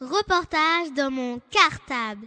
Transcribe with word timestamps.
Reportage 0.00 0.92
dans 0.96 1.10
mon 1.10 1.40
cartable. 1.50 2.26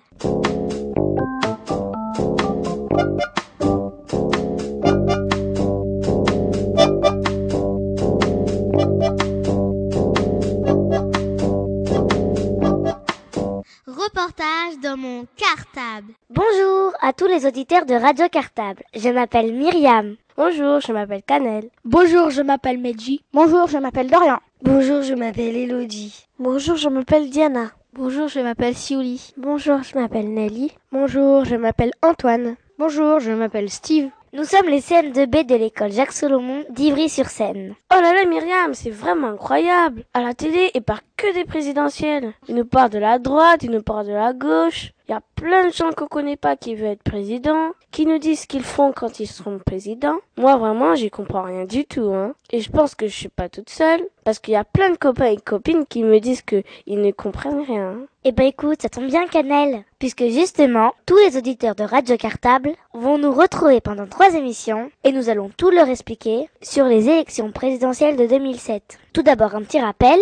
Reportage 13.85 14.79
dans 14.81 14.95
mon 14.95 15.25
cartable. 15.35 16.13
Bonjour 16.29 16.93
à 17.01 17.11
tous 17.11 17.27
les 17.27 17.45
auditeurs 17.45 17.85
de 17.85 17.95
Radio 17.95 18.29
Cartable. 18.29 18.83
Je 18.95 19.09
m'appelle 19.09 19.53
Myriam. 19.53 20.15
Bonjour, 20.37 20.79
je 20.79 20.93
m'appelle 20.93 21.23
Canel. 21.23 21.69
Bonjour, 21.83 22.29
je 22.29 22.41
m'appelle 22.41 22.77
Medji. 22.77 23.21
Bonjour, 23.33 23.67
je 23.67 23.77
m'appelle 23.77 24.09
Dorian. 24.09 24.39
Bonjour, 24.63 25.03
je 25.03 25.13
m'appelle 25.13 25.55
Elodie. 25.55 26.25
Bonjour, 26.39 26.77
je 26.77 26.89
m'appelle 26.89 27.29
Diana. 27.29 27.71
Bonjour, 27.93 28.27
je 28.27 28.39
m'appelle 28.39 28.75
Siouli. 28.75 29.33
Bonjour, 29.37 29.83
je 29.83 29.95
m'appelle 29.95 30.33
Nelly. 30.33 30.71
Bonjour, 30.91 31.45
je 31.45 31.55
m'appelle 31.55 31.91
Antoine. 32.01 32.55
Bonjour, 32.79 33.19
je 33.19 33.31
m'appelle 33.31 33.69
Steve. 33.69 34.09
Nous 34.33 34.45
sommes 34.45 34.67
les 34.67 34.81
CM2B 34.81 35.45
de 35.45 35.55
l'école 35.55 35.91
Jacques 35.91 36.11
Solomon 36.11 36.63
d'Ivry-sur-Seine. 36.71 37.75
Oh 37.95 38.01
là 38.01 38.13
là, 38.13 38.25
Myriam, 38.25 38.73
c'est 38.73 38.89
vraiment 38.89 39.27
incroyable. 39.27 40.05
À 40.15 40.21
la 40.21 40.33
télé, 40.33 40.71
il 40.73 40.81
part 40.81 41.01
que 41.17 41.31
des 41.35 41.45
présidentielles. 41.45 42.33
Il 42.47 42.55
nous 42.55 42.65
parle 42.65 42.89
de 42.89 42.99
la 42.99 43.19
droite, 43.19 43.61
il 43.61 43.69
nous 43.69 43.83
parle 43.83 44.07
de 44.07 44.13
la 44.13 44.33
gauche. 44.33 44.91
Il 45.07 45.13
y 45.13 45.15
a 45.15 45.21
plein 45.35 45.67
de 45.67 45.71
gens 45.71 45.91
qu'on 45.93 46.07
connaît 46.07 46.35
pas 46.35 46.57
qui 46.57 46.75
veulent 46.75 46.89
être 46.89 47.03
président, 47.03 47.71
qui 47.91 48.05
nous 48.05 48.17
disent 48.17 48.41
ce 48.41 48.47
qu'ils 48.47 48.63
font 48.63 48.91
quand 48.91 49.21
ils 49.21 49.27
seront 49.27 49.57
présidents. 49.57 50.17
Moi, 50.35 50.57
vraiment, 50.57 50.95
j'y 50.95 51.09
comprends 51.09 51.43
rien 51.43 51.63
du 51.63 51.85
tout, 51.85 52.13
hein. 52.13 52.33
Et 52.51 52.59
je 52.59 52.69
pense 52.69 52.93
que 52.93 53.07
je 53.07 53.15
suis 53.15 53.29
pas 53.29 53.47
toute 53.47 53.69
seule, 53.69 54.01
parce 54.25 54.39
qu'il 54.39 54.53
y 54.53 54.57
a 54.57 54.65
plein 54.65 54.89
de 54.89 54.97
copains 54.97 55.27
et 55.27 55.37
copines 55.37 55.85
qui 55.85 56.03
me 56.03 56.19
disent 56.19 56.41
que 56.41 56.61
ils 56.87 57.01
ne 57.01 57.11
comprennent 57.11 57.63
rien. 57.65 57.99
Eh 58.25 58.33
ben 58.33 58.47
écoute, 58.47 58.81
ça 58.81 58.89
tombe 58.89 59.07
bien, 59.07 59.27
Canel, 59.27 59.85
puisque 59.97 60.25
justement, 60.25 60.91
tous 61.05 61.17
les 61.25 61.37
auditeurs 61.37 61.75
de 61.75 61.85
Radio 61.85 62.17
Cartable 62.17 62.73
vont 62.93 63.17
nous 63.17 63.31
retrouver 63.31 63.79
pendant 63.79 64.07
trois 64.07 64.35
émissions, 64.35 64.91
et 65.05 65.13
nous 65.13 65.29
allons 65.29 65.49
tout 65.55 65.69
leur 65.69 65.87
expliquer 65.87 66.49
sur 66.61 66.83
les 66.83 67.07
élections 67.07 67.53
présidentielles 67.53 68.17
de 68.17 68.25
2007. 68.25 68.99
Tout 69.13 69.23
d'abord, 69.23 69.55
un 69.55 69.63
petit 69.63 69.79
rappel. 69.79 70.19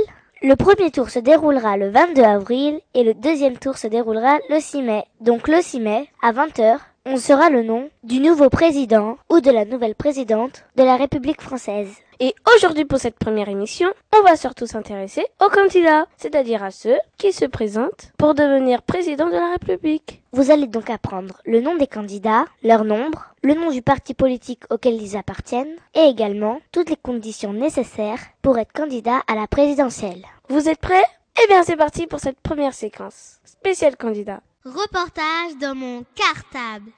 Le 0.47 0.55
premier 0.55 0.91
tour 0.91 1.09
se 1.09 1.17
déroulera 1.17 1.75
le 1.75 1.89
22 1.89 2.21
avril 2.21 2.79
et 2.93 3.03
le 3.03 3.15
deuxième 3.15 3.57
tour 3.57 3.79
se 3.79 3.87
déroulera 3.87 4.37
le 4.51 4.59
6 4.59 4.83
mai. 4.83 5.03
Donc 5.19 5.47
le 5.47 5.59
6 5.59 5.79
mai, 5.79 6.07
à 6.21 6.33
20h, 6.33 6.77
on 7.07 7.17
saura 7.17 7.49
le 7.49 7.63
nom 7.63 7.89
du 8.03 8.19
nouveau 8.19 8.51
président 8.51 9.17
ou 9.31 9.39
de 9.39 9.49
la 9.49 9.65
nouvelle 9.65 9.95
présidente 9.95 10.65
de 10.75 10.83
la 10.83 10.97
République 10.97 11.41
française. 11.41 11.91
Et 12.19 12.33
aujourd'hui 12.55 12.85
pour 12.85 12.99
cette 12.99 13.19
première 13.19 13.49
émission, 13.49 13.89
on 14.17 14.21
va 14.23 14.37
surtout 14.37 14.67
s'intéresser 14.67 15.25
aux 15.43 15.49
candidats, 15.49 16.07
c'est-à-dire 16.17 16.63
à 16.63 16.71
ceux 16.71 16.97
qui 17.17 17.33
se 17.33 17.45
présentent 17.45 18.11
pour 18.17 18.33
devenir 18.35 18.81
président 18.83 19.27
de 19.27 19.33
la 19.33 19.51
République. 19.51 20.21
Vous 20.31 20.51
allez 20.51 20.67
donc 20.67 20.89
apprendre 20.89 21.41
le 21.45 21.59
nom 21.59 21.75
des 21.75 21.87
candidats, 21.87 22.45
leur 22.63 22.85
nombre, 22.85 23.33
le 23.43 23.53
nom 23.53 23.69
du 23.69 23.81
parti 23.81 24.13
politique 24.13 24.63
auquel 24.69 25.01
ils 25.01 25.17
appartiennent 25.17 25.75
et 25.93 26.03
également 26.03 26.59
toutes 26.71 26.89
les 26.89 26.95
conditions 26.95 27.53
nécessaires 27.53 28.19
pour 28.41 28.57
être 28.59 28.71
candidat 28.71 29.21
à 29.27 29.35
la 29.35 29.47
présidentielle. 29.47 30.23
Vous 30.49 30.69
êtes 30.69 30.79
prêts? 30.79 31.03
Eh 31.43 31.47
bien 31.47 31.63
c'est 31.63 31.75
parti 31.75 32.07
pour 32.07 32.19
cette 32.19 32.39
première 32.39 32.73
séquence. 32.73 33.39
Spécial 33.43 33.97
candidat. 33.97 34.39
Reportage 34.63 35.57
dans 35.59 35.75
mon 35.75 36.05
cartable. 36.15 36.91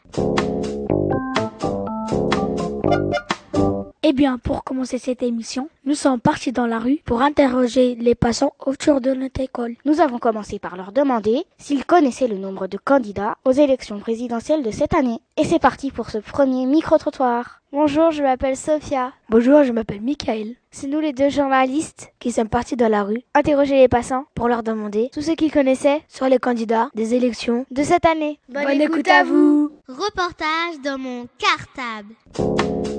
Eh 4.10 4.14
bien, 4.14 4.38
pour 4.38 4.64
commencer 4.64 5.00
cette 5.00 5.22
émission, 5.22 5.68
nous 5.84 5.94
sommes 5.94 6.22
partis 6.22 6.54
dans 6.54 6.66
la 6.66 6.80
rue 6.80 7.02
pour 7.04 7.22
interroger 7.22 7.94
les 7.96 8.16
passants 8.16 8.54
autour 8.66 9.02
de 9.02 9.12
notre 9.12 9.42
école. 9.42 9.76
Nous 9.84 10.00
avons 10.00 10.18
commencé 10.18 10.60
par 10.60 10.78
leur 10.78 10.94
demander 10.94 11.44
s'ils 11.58 11.84
connaissaient 11.84 12.30
le 12.30 12.38
nombre 12.38 12.68
de 12.68 12.78
candidats 12.78 13.36
aux 13.44 13.52
élections 13.52 14.00
présidentielles 14.00 14.64
de 14.64 14.72
cette 14.72 14.94
année. 14.94 15.20
Et 15.36 15.44
c'est 15.44 15.60
parti 15.60 15.92
pour 15.92 16.10
ce 16.10 16.20
premier 16.20 16.66
micro-trottoir. 16.68 17.60
Bonjour, 17.74 18.12
je 18.12 18.24
m'appelle 18.24 18.56
Sophia. 18.56 19.12
Bonjour, 19.28 19.64
je 19.64 19.74
m'appelle 19.74 20.00
Michael. 20.00 20.56
C'est 20.72 20.88
nous 20.88 21.02
les 21.02 21.12
deux 21.12 21.28
journalistes 21.28 22.14
qui 22.20 22.32
sommes 22.32 22.48
partis 22.48 22.78
dans 22.78 22.88
la 22.88 23.04
rue 23.04 23.24
interroger 23.36 23.76
les 23.76 23.90
passants 23.90 24.24
pour 24.36 24.48
leur 24.48 24.64
demander 24.64 25.10
tout 25.12 25.22
ce 25.22 25.32
qu'ils 25.32 25.52
connaissaient 25.52 26.02
sur 26.08 26.30
les 26.30 26.40
candidats 26.40 26.90
des 26.96 27.14
élections 27.14 27.66
de 27.72 27.84
cette 27.84 28.06
année. 28.06 28.40
Bonne, 28.48 28.64
Bonne 28.64 28.82
écoute, 28.82 29.00
écoute 29.00 29.10
à 29.10 29.26
vous. 29.26 29.70
Reportage 29.90 30.80
dans 30.82 30.98
mon 30.98 31.28
cartable. 31.38 32.96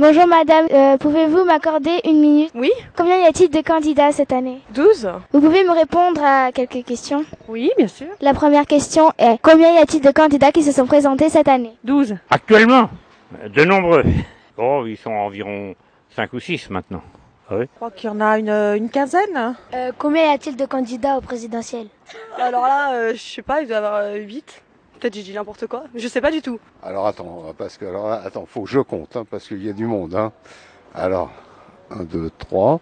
Bonjour 0.00 0.26
madame, 0.26 0.66
euh, 0.72 0.96
pouvez-vous 0.96 1.44
m'accorder 1.44 2.00
une 2.06 2.22
minute 2.22 2.50
Oui. 2.54 2.70
Combien 2.96 3.18
y 3.18 3.26
a-t-il 3.26 3.50
de 3.50 3.60
candidats 3.60 4.12
cette 4.12 4.32
année 4.32 4.62
12. 4.70 5.10
Vous 5.30 5.42
pouvez 5.42 5.62
me 5.62 5.72
répondre 5.72 6.22
à 6.24 6.52
quelques 6.52 6.86
questions 6.86 7.22
Oui, 7.48 7.70
bien 7.76 7.86
sûr. 7.86 8.06
La 8.22 8.32
première 8.32 8.64
question 8.64 9.12
est 9.18 9.36
combien 9.42 9.74
y 9.74 9.76
a-t-il 9.76 10.02
de 10.02 10.10
candidats 10.10 10.52
qui 10.52 10.62
se 10.62 10.72
sont 10.72 10.86
présentés 10.86 11.28
cette 11.28 11.48
année 11.48 11.74
12. 11.84 12.16
Actuellement 12.30 12.88
De 13.54 13.62
nombreux. 13.62 14.04
Oh, 14.56 14.84
ils 14.86 14.96
sont 14.96 15.10
environ 15.10 15.74
5 16.16 16.32
ou 16.32 16.40
6 16.40 16.70
maintenant. 16.70 17.02
Ah 17.50 17.56
oui. 17.58 17.66
Je 17.70 17.76
crois 17.76 17.90
qu'il 17.90 18.08
y 18.08 18.12
en 18.14 18.22
a 18.22 18.38
une, 18.38 18.48
une 18.48 18.88
quinzaine. 18.88 19.54
Euh, 19.74 19.92
combien 19.98 20.30
y 20.30 20.34
a-t-il 20.34 20.56
de 20.56 20.64
candidats 20.64 21.18
au 21.18 21.20
présidentiel? 21.20 21.88
Alors 22.38 22.62
là, 22.62 22.94
euh, 22.94 23.12
je 23.12 23.20
sais 23.20 23.42
pas, 23.42 23.60
il 23.60 23.68
doit 23.68 23.76
y 23.76 23.78
avoir 23.78 24.14
8. 24.14 24.62
Peut-être 25.00 25.14
j'ai 25.14 25.22
dit 25.22 25.32
n'importe 25.32 25.66
quoi. 25.66 25.84
Je 25.94 26.06
sais 26.08 26.20
pas 26.20 26.30
du 26.30 26.42
tout. 26.42 26.60
Alors 26.82 27.06
attends, 27.06 27.54
parce 27.56 27.78
que 27.78 27.86
alors 27.86 28.12
attends, 28.12 28.44
faut 28.46 28.62
que 28.62 28.68
je 28.68 28.80
compte, 28.80 29.16
hein, 29.16 29.24
parce 29.28 29.48
qu'il 29.48 29.64
y 29.64 29.70
a 29.70 29.72
du 29.72 29.86
monde. 29.86 30.14
Hein. 30.14 30.30
Alors, 30.94 31.30
1, 31.90 32.04
2, 32.04 32.30
3. 32.36 32.80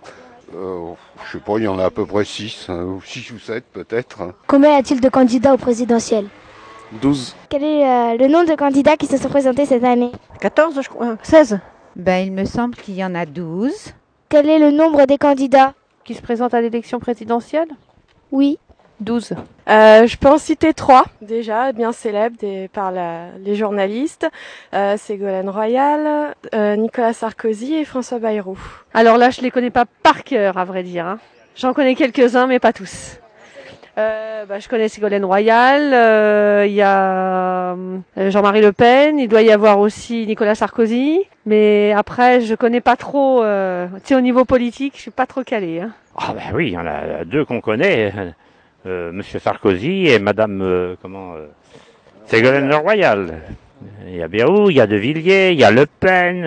Euh, 0.55 0.93
je 1.25 1.33
sais 1.33 1.45
pas, 1.45 1.59
il 1.59 1.65
y 1.65 1.69
en 1.69 1.79
a 1.79 1.85
à 1.85 1.91
peu 1.91 2.05
près 2.07 2.25
6, 2.25 2.67
hein, 2.71 2.83
ou 2.83 3.01
6 3.01 3.31
ou 3.33 3.39
7 3.39 3.65
peut-être. 3.73 4.23
Hein. 4.23 4.33
Combien 4.49 4.75
y 4.75 4.79
a-t-il 4.79 5.01
de 5.01 5.09
candidats 5.09 5.55
au 5.55 5.59
présidentiel 5.59 6.27
12. 7.03 7.37
Quel 7.51 7.63
est 7.63 7.87
euh, 7.87 8.17
le 8.17 8.27
nombre 8.27 8.49
de 8.49 8.55
candidats 8.55 8.97
qui 8.97 9.07
se 9.07 9.19
sont 9.19 9.29
présentés 9.29 9.67
cette 9.67 9.85
année 9.85 10.11
14, 10.41 10.81
je 10.81 10.89
crois. 10.89 11.17
16. 11.23 11.61
Ben, 11.95 12.27
il 12.27 12.33
me 12.33 12.47
semble 12.47 12.75
qu'il 12.75 12.95
y 12.95 13.05
en 13.05 13.15
a 13.15 13.27
12. 13.27 13.93
Quel 14.29 14.49
est 14.49 14.59
le 14.59 14.71
nombre 14.71 15.07
des 15.07 15.19
candidats 15.19 15.75
Qui 16.03 16.15
se 16.15 16.23
présentent 16.23 16.55
à 16.55 16.61
l'élection 16.61 16.99
présidentielle? 16.99 17.69
Oui. 18.33 18.59
12. 19.01 19.35
Euh, 19.69 20.07
je 20.07 20.17
peux 20.17 20.29
en 20.29 20.39
citer 20.39 20.75
trois 20.75 21.05
déjà 21.23 21.73
bien 21.73 21.93
célèbres 21.93 22.37
des, 22.39 22.69
par 22.69 22.91
la, 22.91 23.27
les 23.45 23.55
journalistes. 23.55 24.29
Euh, 24.75 24.97
Ségolène 24.97 25.49
Royal, 25.49 26.35
euh, 26.55 26.77
Nicolas 26.77 27.13
Sarkozy 27.13 27.75
et 27.75 27.85
François 27.85 28.19
Bayrou. 28.19 28.59
Alors 28.95 29.19
là, 29.19 29.31
je 29.31 29.41
les 29.41 29.51
connais 29.51 29.71
pas 29.71 29.85
par 30.03 30.25
cœur, 30.25 30.59
à 30.59 30.65
vrai 30.65 30.83
dire. 30.83 31.07
Hein. 31.07 31.19
J'en 31.57 31.75
connais 31.75 31.95
quelques-uns, 31.95 32.47
mais 32.47 32.59
pas 32.59 32.73
tous. 32.73 33.19
Euh, 33.99 34.45
bah, 34.47 34.61
je 34.61 34.69
connais 34.69 34.89
Ségolène 34.89 35.25
Royal, 35.25 36.67
il 36.67 36.73
y 36.73 36.83
a 36.83 37.75
Jean-Marie 38.17 38.61
Le 38.63 38.73
Pen, 38.73 39.19
il 39.19 39.29
doit 39.29 39.43
y 39.43 39.51
avoir 39.51 39.81
aussi 39.81 40.25
Nicolas 40.25 40.55
Sarkozy, 40.55 41.25
mais 41.47 41.93
après 41.97 42.41
je 42.41 42.55
connais 42.55 42.81
pas 42.81 42.95
trop, 42.95 43.43
tu 43.43 44.01
sais 44.05 44.15
au 44.15 44.21
niveau 44.21 44.45
politique, 44.45 44.93
je 44.95 45.03
suis 45.03 45.11
pas 45.11 45.27
trop 45.27 45.43
calée. 45.43 45.81
Hein. 45.81 45.91
Ah 46.17 46.33
ben 46.33 46.55
oui, 46.55 46.69
il 46.69 46.73
y 46.75 46.79
en 46.79 46.87
a 46.87 47.25
deux 47.25 47.45
qu'on 47.45 47.61
connaît. 47.61 48.13
Euh, 48.89 49.13
Monsieur 49.13 49.39
Sarkozy 49.39 50.07
et 50.07 50.19
Madame 50.19 50.63
euh, 50.63 50.97
comment 51.03 51.35
euh, 51.35 51.49
Ségolène 52.27 52.73
Royal. 52.73 53.43
Il 54.07 54.17
y 54.17 54.23
a 54.23 54.29
Bérou, 54.29 54.71
il 54.71 54.77
y 54.77 54.81
a 54.81 54.87
De 54.87 54.97
Villiers, 54.97 55.53
il 55.53 55.59
y 55.59 55.65
a 55.65 55.71
Le 55.71 55.85
Pen. 55.85 56.43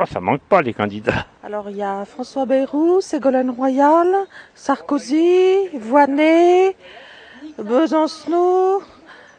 oh, 0.00 0.06
ça 0.10 0.18
manque 0.20 0.40
pas 0.40 0.62
les 0.62 0.72
candidats. 0.72 1.26
Alors 1.44 1.68
il 1.68 1.76
y 1.76 1.82
a 1.82 2.06
François 2.06 2.46
Bayrou, 2.46 3.02
Ségolène 3.02 3.50
Royal, 3.50 4.08
Sarkozy, 4.54 5.68
Voinet, 5.78 6.74
Besancenot. 7.58 8.82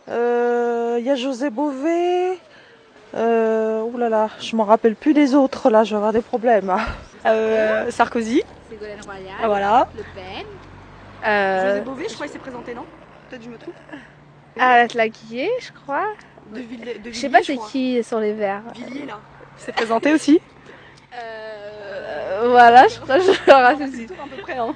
Il 0.08 1.04
y 1.04 1.10
a 1.10 1.16
José 1.16 1.50
Bové. 1.50 2.38
ouh 3.16 3.98
là 3.98 4.10
là, 4.10 4.30
je 4.40 4.56
m'en 4.56 4.66
rappelle 4.66 4.96
plus 4.96 5.16
des 5.16 5.34
autres. 5.34 5.72
Là, 5.72 5.84
je 5.84 5.90
vais 5.92 5.98
avoir 5.98 6.14
des 6.14 6.22
problèmes. 6.22 6.70
Hein. 6.70 7.90
Sarkozy. 7.90 8.44
Ségolène 8.70 9.02
Royal. 9.04 9.40
Ah, 9.42 9.48
voilà. 9.48 9.88
Le 9.98 10.04
Pen. 10.14 10.46
Euh... 11.26 11.70
José 11.70 11.82
Bové, 11.82 12.06
je 12.10 12.14
crois 12.14 12.26
qu'il 12.26 12.34
s'est 12.34 12.40
présenté, 12.40 12.74
non? 12.74 12.86
Peut-être 13.30 13.44
je 13.44 13.50
me 13.50 13.58
trompe. 13.58 13.76
À 14.60 14.88
Tlaquier, 14.88 15.50
je 15.60 15.72
crois. 15.72 16.08
De 16.54 16.60
Villiers, 16.60 17.00
de 17.00 17.12
je 17.12 17.18
sais 17.18 17.30
pas 17.30 17.42
c'est 17.42 17.58
qui 17.58 18.04
sur 18.04 18.20
les 18.20 18.34
verts. 18.34 18.64
Villiers, 18.74 19.06
là. 19.06 19.20
s'est 19.58 19.72
présenté 19.72 20.14
aussi 20.14 20.42
euh... 21.16 22.50
Voilà, 22.50 22.88
je 22.88 23.00
crois 23.00 23.18
que 23.18 23.24
je 23.24 23.30
me 23.30 23.88
aussi. 23.88 24.04
à 24.06 24.36
peu 24.36 24.42
près, 24.42 24.58
hein. 24.58 24.76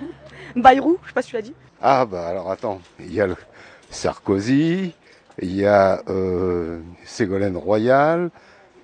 Bayrou, 0.55 0.97
je 1.03 1.07
sais 1.09 1.13
pas 1.13 1.21
si 1.21 1.29
tu 1.29 1.35
l'as 1.35 1.41
dit. 1.41 1.53
Ah 1.81 2.05
bah 2.05 2.27
alors 2.27 2.49
attends, 2.49 2.81
il 2.99 3.13
y 3.13 3.21
a 3.21 3.27
le 3.27 3.35
Sarkozy, 3.91 4.95
il 5.39 5.55
y 5.55 5.65
a 5.65 6.01
euh, 6.09 6.79
Ségolène 7.03 7.57
Royal, 7.57 8.31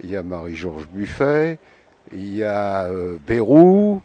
il 0.03 0.11
y 0.11 0.15
a 0.15 0.21
Marie-Georges 0.21 0.87
Buffet, 0.87 1.57
il 2.11 2.35
y 2.35 2.43
a 2.43 2.83
euh, 2.83 3.17
Bérou, 3.25 4.01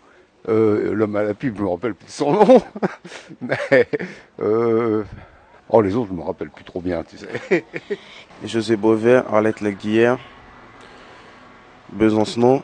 euh, 0.49 0.95
l'homme 0.95 1.17
à 1.17 1.23
la 1.23 1.35
pipe, 1.35 1.57
je 1.57 1.63
me 1.63 1.69
rappelle 1.69 1.95
plus 1.95 2.07
de 2.07 2.11
son 2.11 2.33
nom, 2.33 2.63
mais 3.41 3.87
euh, 4.41 5.05
oh 5.69 5.81
les 5.83 5.95
autres, 5.95 6.09
je 6.11 6.15
me 6.17 6.23
rappelle 6.23 6.51
plus 6.51 6.65
trop 6.65 6.81
bien, 6.81 7.03
tu 7.05 7.17
sais. 7.19 7.65
José 8.45 8.77
Bové, 8.77 9.21
Arlette 9.31 9.61
Laguillère, 9.61 10.19
Besancenot, 11.93 12.63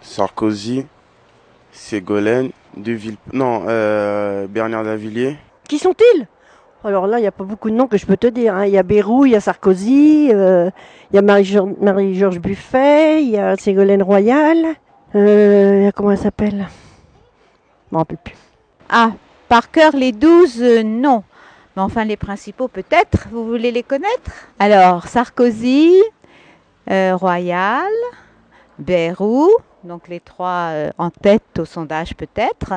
Sarkozy, 0.00 0.86
Ségolène, 1.72 2.50
De 2.76 2.92
Ville... 2.92 3.16
Non, 3.32 3.64
euh, 3.68 4.46
Bernard 4.46 4.84
Davilliers. 4.84 5.36
Qui 5.68 5.78
sont-ils? 5.78 6.26
Alors 6.84 7.06
là, 7.06 7.18
il 7.18 7.22
n'y 7.22 7.26
a 7.26 7.32
pas 7.32 7.44
beaucoup 7.44 7.70
de 7.70 7.74
noms 7.74 7.86
que 7.86 7.96
je 7.96 8.04
peux 8.04 8.18
te 8.18 8.26
dire. 8.26 8.54
hein. 8.54 8.66
Il 8.66 8.72
y 8.72 8.78
a 8.78 8.82
Bérou, 8.82 9.24
il 9.24 9.32
y 9.32 9.36
a 9.36 9.40
Sarkozy, 9.40 10.30
euh, 10.32 10.70
il 11.10 11.16
y 11.16 11.18
a 11.18 11.22
Marie-Georges 11.22 11.74
Marie 11.80 12.38
Buffet, 12.38 13.22
il 13.22 13.30
y 13.30 13.38
a 13.38 13.56
Ségolène 13.56 14.02
Royal. 14.02 14.56
Euh, 15.14 15.78
il 15.78 15.84
y 15.84 15.86
a 15.86 15.92
comment 15.92 16.10
elle 16.10 16.18
s'appelle? 16.18 16.66
Rappelle 17.98 18.18
plus. 18.18 18.36
Ah, 18.88 19.12
par 19.48 19.70
cœur, 19.70 19.92
les 19.96 20.12
douze, 20.12 20.60
euh, 20.62 20.82
non. 20.82 21.22
Mais 21.76 21.82
enfin, 21.82 22.04
les 22.04 22.16
principaux, 22.16 22.68
peut-être. 22.68 23.28
Vous 23.30 23.46
voulez 23.46 23.72
les 23.72 23.82
connaître? 23.82 24.30
Alors, 24.58 25.08
Sarkozy, 25.08 25.92
euh, 26.90 27.16
Royal, 27.16 27.90
Bayrou, 28.78 29.50
donc 29.82 30.08
les 30.08 30.20
trois 30.20 30.68
euh, 30.70 30.90
en 30.98 31.10
tête 31.10 31.58
au 31.58 31.64
sondage, 31.64 32.14
peut-être. 32.14 32.74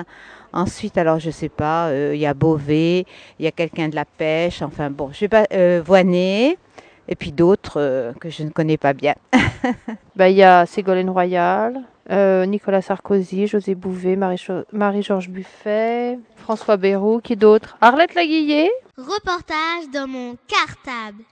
Ensuite, 0.53 0.97
alors, 0.97 1.19
je 1.19 1.29
sais 1.29 1.49
pas, 1.49 1.87
euh, 1.87 2.13
il 2.15 2.21
y 2.21 2.25
a 2.25 2.33
Beauvais, 2.33 3.05
il 3.37 3.45
y 3.45 3.47
a 3.47 3.51
quelqu'un 3.51 3.89
de 3.89 3.95
la 3.95 4.05
pêche, 4.05 4.61
enfin 4.61 4.89
bon, 4.89 5.09
je 5.11 5.19
sais 5.19 5.27
pas, 5.27 5.45
Voinet, 5.81 6.57
et 7.07 7.15
puis 7.15 7.31
d'autres 7.31 8.13
que 8.19 8.29
je 8.29 8.43
ne 8.43 8.49
connais 8.49 8.77
pas 8.77 8.93
bien. 8.93 9.15
Bah, 10.15 10.29
il 10.29 10.37
y 10.37 10.41
a 10.41 10.65
Ségolène 10.65 11.11
Royal, 11.11 11.79
euh, 12.09 12.45
Nicolas 12.45 12.81
Sarkozy, 12.81 13.47
José 13.47 13.75
Bouvet, 13.75 14.15
Marie- 14.15 14.41
Marie-Georges 14.71 15.29
Buffet, 15.29 16.19
François 16.35 16.77
Bayrou, 16.77 17.19
qui 17.21 17.35
d'autre? 17.35 17.77
Arlette 17.81 18.15
Laguillet. 18.15 18.69
Reportage 18.97 19.89
dans 19.93 20.07
mon 20.07 20.35
cartable. 20.47 21.23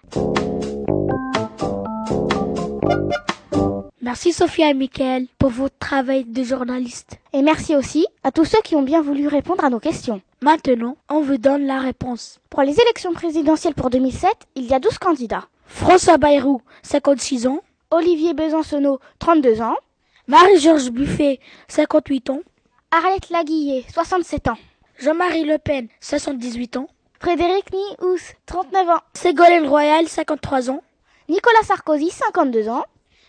Merci 4.02 4.34
Sophia 4.34 4.70
et 4.70 4.74
Michael 4.76 5.26
pour 5.40 5.50
votre 5.50 5.78
travail 5.80 6.26
de 6.26 6.44
journaliste. 6.44 7.18
Et 7.34 7.42
merci 7.42 7.76
aussi 7.76 8.06
à 8.24 8.32
tous 8.32 8.46
ceux 8.46 8.62
qui 8.64 8.76
ont 8.76 8.84
bien 8.84 9.02
voulu 9.02 9.28
répondre 9.28 9.66
à 9.66 9.70
nos 9.72 9.80
questions. 9.80 10.22
Maintenant, 10.44 10.96
on 11.10 11.22
vous 11.22 11.38
donne 11.38 11.66
la 11.66 11.80
réponse. 11.80 12.40
Pour 12.52 12.62
les 12.62 12.80
élections 12.80 13.14
présidentielles 13.14 13.74
pour 13.74 13.90
2007, 13.90 14.30
il 14.56 14.66
y 14.66 14.74
a 14.76 14.80
12 14.80 15.00
candidats. 15.00 15.46
François 15.66 16.18
Bayrou, 16.18 16.62
56 16.84 17.48
ans. 17.48 17.62
Olivier 17.90 18.34
Besancenot, 18.36 19.00
32 19.20 19.62
ans. 19.62 19.76
Marie-Georges 20.28 20.90
Buffet, 20.90 21.40
58 21.68 22.32
ans. 22.32 22.42
Arlette 22.90 23.30
Laguillet, 23.30 23.86
67 23.94 24.48
ans. 24.48 24.58
Jean-Marie 24.98 25.44
Le 25.44 25.60
Pen, 25.60 25.88
78 26.00 26.78
ans. 26.78 26.88
Frédéric 27.20 27.66
Nihous, 27.72 28.34
39 28.48 28.90
ans. 28.90 29.02
Ségolène 29.14 29.68
Royal, 29.68 30.08
53 30.08 30.72
ans. 30.72 30.82
Nicolas 31.30 31.64
Sarkozy, 31.64 32.10
52 32.10 32.70
ans. 32.70 32.86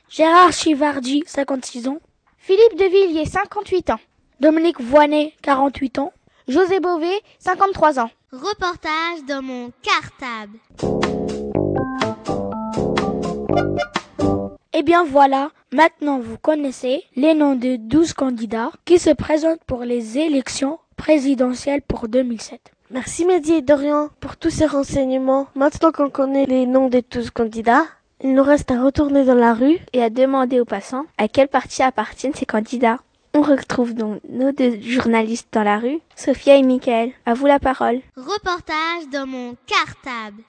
Gérard 0.08 0.52
Chivardi, 0.52 1.22
56 1.26 1.88
ans. 1.88 1.98
Philippe 2.38 2.78
de 2.78 2.84
Villiers, 2.84 3.26
58 3.26 3.90
ans. 3.90 4.00
Dominique 4.40 4.80
Voinet, 4.80 5.34
48 5.42 5.98
ans. 5.98 6.12
José 6.48 6.80
Bové, 6.80 7.20
53 7.40 7.98
ans. 8.00 8.10
Reportage 8.32 9.24
dans 9.28 9.42
mon 9.42 9.70
cartable. 9.82 10.58
Eh 14.78 14.82
bien 14.82 15.04
voilà, 15.04 15.52
maintenant 15.72 16.18
vous 16.18 16.36
connaissez 16.36 17.02
les 17.16 17.32
noms 17.32 17.54
de 17.54 17.76
12 17.76 18.12
candidats 18.12 18.70
qui 18.84 18.98
se 18.98 19.08
présentent 19.08 19.64
pour 19.66 19.84
les 19.84 20.18
élections 20.18 20.78
présidentielles 20.98 21.80
pour 21.80 22.08
2007. 22.08 22.60
Merci 22.90 23.24
Mehdi 23.24 23.54
et 23.54 23.62
Dorian 23.62 24.10
pour 24.20 24.36
tous 24.36 24.50
ces 24.50 24.66
renseignements. 24.66 25.46
Maintenant 25.54 25.92
qu'on 25.92 26.10
connaît 26.10 26.44
les 26.44 26.66
noms 26.66 26.90
des 26.90 27.00
12 27.00 27.30
candidats, 27.30 27.86
il 28.22 28.34
nous 28.34 28.42
reste 28.42 28.70
à 28.70 28.82
retourner 28.82 29.24
dans 29.24 29.34
la 29.34 29.54
rue 29.54 29.78
et 29.94 30.02
à 30.02 30.10
demander 30.10 30.60
aux 30.60 30.66
passants 30.66 31.06
à 31.16 31.26
quel 31.26 31.48
parti 31.48 31.82
appartiennent 31.82 32.34
ces 32.34 32.44
candidats. 32.44 32.98
On 33.32 33.40
retrouve 33.40 33.94
donc 33.94 34.20
nos 34.28 34.52
deux 34.52 34.78
journalistes 34.82 35.48
dans 35.52 35.62
la 35.62 35.78
rue, 35.78 36.00
Sophia 36.16 36.54
et 36.54 36.62
Michael. 36.62 37.12
À 37.24 37.32
vous 37.32 37.46
la 37.46 37.58
parole. 37.58 38.00
Reportage 38.14 39.08
dans 39.10 39.26
mon 39.26 39.56
cartable. 39.66 40.42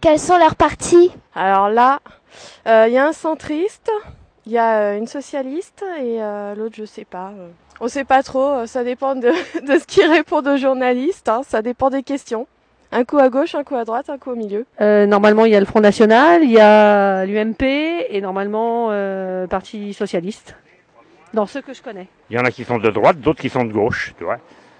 Quels 0.00 0.18
sont 0.18 0.38
leurs 0.38 0.54
partis 0.56 1.10
Alors 1.34 1.68
là, 1.68 2.00
il 2.66 2.92
y 2.92 2.98
a 2.98 3.06
un 3.06 3.12
centriste, 3.12 3.90
il 4.46 4.52
y 4.52 4.58
a 4.58 4.78
euh, 4.80 4.96
une 4.98 5.06
socialiste 5.06 5.84
et 6.00 6.22
euh, 6.22 6.54
l'autre, 6.54 6.74
je 6.78 6.84
sais 6.86 7.04
pas. 7.04 7.32
euh. 7.38 7.48
On 7.80 7.88
sait 7.88 8.04
pas 8.04 8.22
trop, 8.22 8.48
euh, 8.48 8.66
ça 8.66 8.82
dépend 8.84 9.14
de, 9.14 9.28
de 9.66 9.78
ce 9.78 9.84
qu'ils 9.86 10.10
répondent 10.10 10.48
aux 10.48 10.56
journalistes, 10.56 11.28
hein, 11.28 11.42
ça 11.46 11.60
dépend 11.62 11.90
des 11.90 12.02
questions. 12.02 12.46
Un 12.92 13.04
coup 13.04 13.18
à 13.18 13.28
gauche, 13.28 13.54
un 13.54 13.62
coup 13.62 13.76
à 13.76 13.84
droite, 13.84 14.10
un 14.10 14.18
coup 14.18 14.30
au 14.30 14.34
milieu. 14.36 14.66
Euh, 14.80 15.06
normalement, 15.06 15.44
il 15.44 15.52
y 15.52 15.56
a 15.56 15.60
le 15.60 15.66
Front 15.66 15.80
National, 15.80 16.42
il 16.42 16.50
y 16.50 16.58
a 16.58 17.24
l'UMP 17.26 17.62
et 17.62 18.20
normalement 18.20 18.88
euh, 18.90 19.46
Parti 19.46 19.92
Socialiste. 19.94 20.56
Dans 21.34 21.46
ceux 21.46 21.60
que 21.60 21.72
je 21.72 21.82
connais. 21.82 22.08
Il 22.30 22.36
y 22.36 22.40
en 22.40 22.44
a 22.44 22.50
qui 22.50 22.64
sont 22.64 22.78
de 22.78 22.90
droite, 22.90 23.20
d'autres 23.20 23.40
qui 23.40 23.48
sont 23.50 23.64
de 23.64 23.72
gauche, 23.72 24.14
tu 24.18 24.24
vois. 24.24 24.38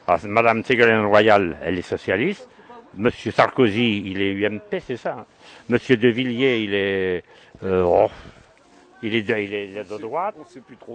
Alors, 0.08 0.18
Madame 0.24 0.64
Ségolène 0.64 1.04
Royal, 1.04 1.56
elle 1.62 1.78
est 1.78 1.82
socialiste. 1.82 2.48
Monsieur 2.94 3.30
Sarkozy, 3.30 4.02
il 4.06 4.20
est 4.20 4.32
UMP, 4.32 4.80
c'est 4.86 4.96
ça. 4.96 5.16
hein. 5.20 5.24
Monsieur 5.68 5.96
De 5.96 6.08
Villiers, 6.08 6.60
il 6.62 6.74
est, 6.74 7.22
euh, 7.64 7.82
oh, 7.86 8.08
il 9.02 9.14
est, 9.14 9.22
de, 9.22 9.36
il 9.36 9.54
est 9.54 9.88
de 9.88 9.98
droite. 9.98 10.34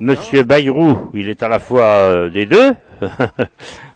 Monsieur 0.01 0.43
Bayrou, 0.43 1.09
il 1.13 1.29
est 1.29 1.41
à 1.41 1.47
la 1.47 1.59
fois 1.59 1.83
euh, 1.85 2.29
des 2.29 2.45
deux. 2.45 2.73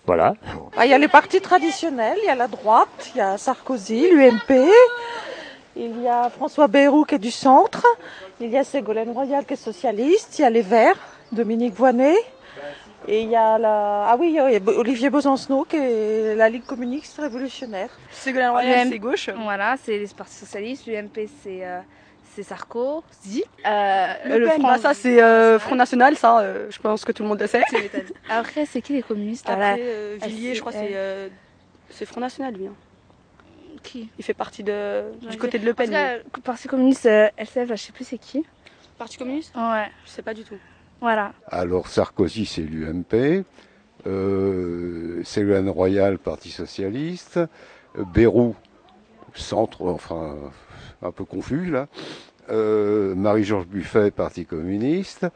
voilà. 0.05 0.33
Ah, 0.77 0.85
il 0.85 0.91
y 0.91 0.93
a 0.93 0.97
les 0.97 1.09
partis 1.09 1.41
traditionnels, 1.41 2.17
il 2.23 2.27
y 2.27 2.29
a 2.29 2.35
la 2.35 2.47
droite, 2.47 3.11
il 3.13 3.17
y 3.17 3.21
a 3.21 3.37
Sarkozy, 3.37 4.09
l'UMP, 4.11 4.69
il 5.75 6.01
y 6.01 6.07
a 6.07 6.29
François 6.29 6.67
Bayrou 6.67 7.03
qui 7.03 7.15
est 7.15 7.19
du 7.19 7.31
centre, 7.31 7.85
il 8.39 8.49
y 8.49 8.57
a 8.57 8.63
Ségolène 8.63 9.11
Royal 9.11 9.45
qui 9.45 9.53
est 9.53 9.57
socialiste, 9.57 10.39
il 10.39 10.43
y 10.43 10.45
a 10.45 10.49
les 10.49 10.61
Verts, 10.61 10.97
Dominique 11.33 11.73
Voinet, 11.73 12.15
et 13.07 13.21
il 13.23 13.29
y 13.29 13.35
a 13.35 13.57
la... 13.57 14.07
Ah 14.09 14.15
oui, 14.19 14.27
il 14.29 14.33
y 14.35 14.39
a 14.39 14.59
Olivier 14.77 15.09
Besancenot 15.09 15.65
qui 15.65 15.77
est 15.77 16.35
la 16.35 16.49
Ligue 16.49 16.65
communiste 16.65 17.17
révolutionnaire. 17.19 17.89
Ségolène 18.11 18.49
Royal, 18.51 18.79
L'UM- 18.85 18.89
c'est 18.91 18.99
gauche. 18.99 19.29
Voilà, 19.29 19.75
c'est 19.83 19.97
les 19.97 20.07
partis 20.07 20.35
socialistes. 20.35 20.85
L'UMP, 20.85 21.27
c'est 21.43 21.65
euh, 21.65 21.79
c'est 22.35 22.43
Sarkozy. 22.43 23.43
Euh, 23.65 24.13
Le, 24.25 24.47
Front, 24.49 24.61
bah, 24.63 24.77
ça 24.77 24.93
c'est 24.93 25.21
euh, 25.21 25.57
Front 25.59 25.75
National, 25.75 26.15
ça 26.15 26.39
euh, 26.39 26.67
je 26.69 26.79
pense 26.79 27.03
que 27.05 27.11
tout 27.11 27.23
le 27.23 27.29
monde 27.29 27.39
le 27.39 27.47
sait. 27.47 27.63
Après, 28.29 28.65
c'est 28.65 28.81
qui 28.81 28.93
les 28.93 29.01
communistes 29.01 29.49
Après, 29.49 29.73
Voilà. 29.75 29.77
euh, 29.83 30.17
Villiers, 30.25 30.55
je 30.55 30.59
crois 30.61 30.71
c'est 30.71 30.91
euh, 30.93 31.29
c'est 31.89 32.05
Front 32.05 32.21
National 32.21 32.53
lui. 32.53 32.67
hein. 32.67 32.73
Qui 33.81 34.09
Il 34.19 34.25
fait 34.25 34.33
partie 34.33 34.61
de, 34.63 35.03
du 35.29 35.37
côté 35.37 35.57
de 35.57 35.65
Le 35.65 35.73
Pen. 35.73 35.95
Parti 36.43 36.67
communiste 36.67 37.05
euh, 37.05 37.29
LCF, 37.37 37.69
là, 37.69 37.75
je 37.75 37.83
sais 37.83 37.91
plus 37.93 38.03
c'est 38.05 38.17
qui. 38.17 38.45
Parti 38.97 39.17
communiste? 39.17 39.55
Ouais. 39.55 39.89
Je 40.05 40.09
sais 40.11 40.21
pas 40.21 40.33
du 40.33 40.43
tout. 40.43 40.57
Alors 41.47 41.87
Sarkozy, 41.87 42.45
c'est 42.45 42.61
l'UMP. 42.61 43.43
Euh, 44.07 45.21
Ségolène 45.23 45.69
Royal, 45.69 46.17
Parti 46.17 46.49
Socialiste. 46.49 47.39
Bayrou, 48.13 48.55
centre, 49.33 49.87
enfin, 49.87 50.35
un 51.01 51.11
peu 51.11 51.25
confus 51.25 51.65
là. 51.65 51.87
Euh, 52.49 53.13
Marie-Georges 53.15 53.67
Buffet, 53.67 54.11
Parti 54.11 54.45
communiste. 54.45 55.27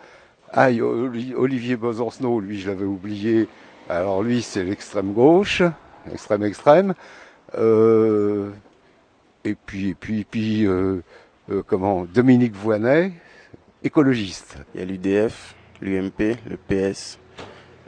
Ah, 0.52 0.70
Olivier 0.72 1.76
Besancenot, 1.76 2.40
lui, 2.40 2.60
je 2.60 2.70
l'avais 2.70 2.86
oublié. 2.86 3.48
Alors 3.90 4.24
lui, 4.24 4.42
c'est 4.42 4.64
l'extrême 4.64 5.14
gauche, 5.14 5.62
extrême 6.12 6.44
extrême. 6.44 6.94
Euh, 7.56 8.52
et 9.44 9.56
puis, 9.56 9.90
et 9.90 9.96
puis, 9.96 10.20
et 10.22 10.24
puis, 10.24 10.68
euh, 10.68 11.02
comment, 11.68 12.06
Dominique 12.06 12.56
Voinet, 12.56 13.14
écologiste. 13.84 14.58
Il 14.74 14.80
y 14.80 14.84
a 14.84 14.86
l'UDF, 14.86 15.56
l'UMP, 15.82 16.38
le 16.50 16.58
PS, 16.58 17.20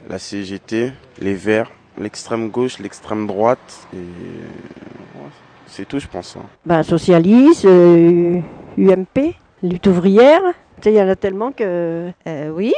la 0.08 0.18
CGT, 0.18 0.92
les 1.20 1.34
Verts, 1.34 1.70
l'extrême 1.98 2.50
gauche, 2.50 2.78
l'extrême 2.78 3.26
droite, 3.26 3.86
et 3.94 3.98
c'est 5.66 5.86
tout, 5.86 5.98
je 5.98 6.06
pense. 6.06 6.36
hein. 6.36 6.46
Ben, 6.64 6.82
socialiste, 6.82 7.64
euh, 7.64 8.40
UMP, 8.78 9.34
lutte 9.62 9.86
ouvrière. 9.86 10.42
Tu 10.76 10.82
sais, 10.84 10.92
il 10.92 10.96
y 10.96 11.02
en 11.02 11.08
a 11.08 11.16
tellement 11.16 11.52
que. 11.52 12.10
Euh, 12.28 12.50
oui. 12.50 12.72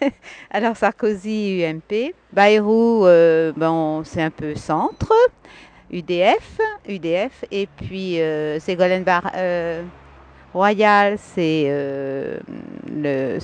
Alors 0.50 0.76
Sarkozy, 0.76 1.62
UMP. 1.64 2.14
Bayrou, 2.32 3.04
euh, 3.06 3.52
bon, 3.56 4.02
c'est 4.04 4.22
un 4.22 4.30
peu 4.30 4.54
centre. 4.54 5.12
UDF, 5.92 6.58
UDF. 6.88 7.44
Et 7.52 7.68
puis 7.76 8.20
euh, 8.20 8.58
Ségolène 8.58 9.04
Bar 9.04 9.30
euh, 9.36 9.82
Royal, 10.56 11.18
c'est 11.18 11.64
euh, 11.68 12.38
le, 12.90 13.38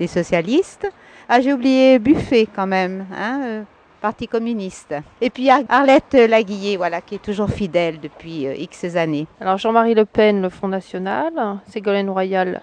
les 0.00 0.06
socialistes. 0.06 0.88
Ah, 1.28 1.40
j'ai 1.42 1.52
oublié 1.52 1.98
Buffet 1.98 2.46
quand 2.54 2.66
même, 2.66 3.04
hein, 3.14 3.40
euh, 3.44 3.62
Parti 4.00 4.26
communiste. 4.28 4.94
Et 5.20 5.28
puis 5.28 5.50
Ar- 5.50 5.60
Arlette 5.68 6.14
Laguillet, 6.14 6.76
voilà, 6.78 7.02
qui 7.02 7.16
est 7.16 7.22
toujours 7.22 7.50
fidèle 7.50 8.00
depuis 8.00 8.46
euh, 8.46 8.54
X 8.56 8.96
années. 8.96 9.26
Alors 9.40 9.58
Jean-Marie 9.58 9.94
Le 9.94 10.06
Pen, 10.06 10.40
le 10.40 10.48
Front 10.48 10.68
National, 10.68 11.32
Ségolène 11.68 12.08
Royal, 12.08 12.62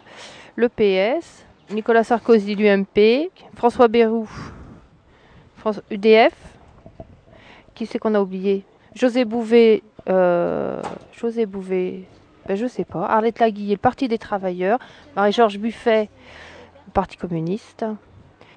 le 0.56 0.68
PS, 0.68 1.46
Nicolas 1.72 2.04
Sarkozy, 2.04 2.56
l'UMP, 2.56 3.30
François 3.56 3.88
Bayrou, 3.88 4.28
France- 5.58 5.82
UDF. 5.92 6.34
Qui 7.76 7.86
c'est 7.86 8.00
qu'on 8.00 8.16
a 8.16 8.20
oublié? 8.22 8.64
José 8.96 9.26
Bouvet, 9.26 9.82
José 11.14 11.46
Bouvet, 11.46 12.02
ben, 12.48 12.56
je 12.56 12.68
sais 12.68 12.86
pas. 12.86 13.06
Arlette 13.06 13.40
Laguillet, 13.40 13.76
le 13.76 13.80
Parti 13.80 14.08
des 14.08 14.18
Travailleurs, 14.18 14.80
Marie-Georges 15.16 15.60
Buffet, 15.60 16.10
le 16.88 16.92
Parti 16.92 17.18
communiste. 17.18 17.86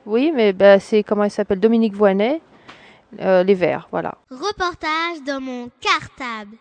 Oui, 0.06 0.32
mais 0.34 0.52
bah, 0.52 0.80
c'est 0.80 1.02
comment 1.02 1.24
il 1.24 1.30
s'appelle? 1.30 1.60
Dominique 1.60 1.94
Voynet, 1.94 2.40
euh, 3.20 3.42
les 3.42 3.54
Verts, 3.54 3.88
voilà. 3.90 4.16
Reportage 4.30 5.22
dans 5.26 5.40
mon 5.40 5.70
cartable. 5.80 6.56